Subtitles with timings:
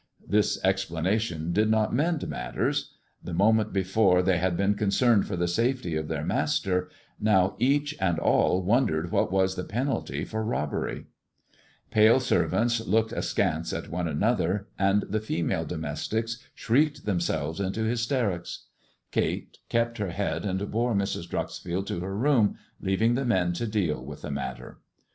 [0.27, 5.47] This explanation did not mend matters, The moment before they had been concerned for the
[5.47, 6.89] safety of their master,
[7.19, 11.05] now each and all wondered what was the penalty 1 348 TRK IVORY LEG AND
[11.05, 12.09] THE DIAMONDS for robbery.
[12.09, 18.41] Palo servants looked askance at one another, and tlie fenialo domestics slirieked themselves into hystenoa.
[19.11, 21.29] Kate kept her head and l>ore Mrs.
[21.29, 24.79] Dreuxfield to her toOHi leaving the men to deal with the matter.